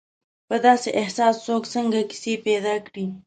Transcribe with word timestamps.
په 0.47 0.55
داسې 0.65 0.89
احساس 1.01 1.35
څوک 1.45 1.63
څنګه 1.73 1.99
کیسې 2.09 2.33
پیدا 2.45 2.75
کړي. 2.87 3.05